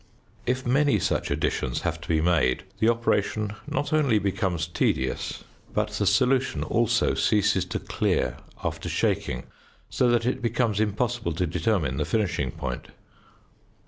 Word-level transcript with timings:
If 0.47 0.65
many 0.65 0.97
such 0.97 1.29
additions 1.29 1.81
have 1.81 2.01
to 2.01 2.07
be 2.07 2.21
made 2.21 2.63
the 2.79 2.89
operation 2.89 3.53
not 3.67 3.93
only 3.93 4.17
becomes 4.17 4.65
tedious, 4.65 5.43
but 5.75 5.89
the 5.89 6.07
solution 6.07 6.63
also 6.63 7.13
ceases 7.13 7.65
to 7.65 7.77
clear 7.77 8.37
after 8.63 8.89
shaking, 8.89 9.43
so 9.91 10.09
that 10.09 10.25
it 10.25 10.41
becomes 10.41 10.79
impossible 10.79 11.33
to 11.33 11.45
determine 11.45 11.97
the 11.97 12.05
finishing 12.05 12.49
point. 12.49 12.87